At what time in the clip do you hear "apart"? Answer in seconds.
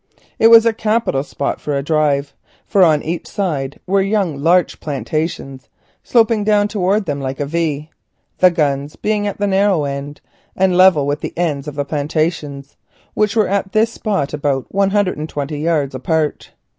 15.93-16.49